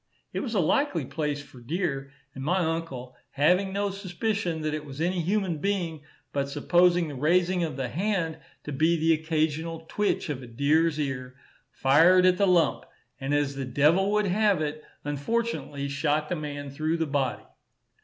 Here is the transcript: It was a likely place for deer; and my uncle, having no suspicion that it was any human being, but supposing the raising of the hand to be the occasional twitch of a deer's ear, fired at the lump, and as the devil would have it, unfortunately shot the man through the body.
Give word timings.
It 0.33 0.39
was 0.39 0.55
a 0.55 0.59
likely 0.59 1.05
place 1.05 1.43
for 1.43 1.59
deer; 1.59 2.11
and 2.33 2.43
my 2.43 2.57
uncle, 2.57 3.15
having 3.33 3.71
no 3.71 3.91
suspicion 3.91 4.61
that 4.61 4.73
it 4.73 4.83
was 4.83 4.99
any 4.99 5.21
human 5.21 5.59
being, 5.59 6.01
but 6.33 6.49
supposing 6.49 7.07
the 7.07 7.13
raising 7.13 7.63
of 7.63 7.77
the 7.77 7.87
hand 7.87 8.39
to 8.63 8.71
be 8.71 8.97
the 8.97 9.13
occasional 9.13 9.81
twitch 9.87 10.27
of 10.29 10.41
a 10.41 10.47
deer's 10.47 10.99
ear, 10.99 11.35
fired 11.71 12.25
at 12.25 12.39
the 12.39 12.47
lump, 12.47 12.85
and 13.19 13.31
as 13.35 13.53
the 13.53 13.63
devil 13.63 14.11
would 14.13 14.25
have 14.25 14.59
it, 14.59 14.83
unfortunately 15.03 15.87
shot 15.87 16.29
the 16.29 16.35
man 16.35 16.71
through 16.71 16.97
the 16.97 17.05
body. 17.05 17.43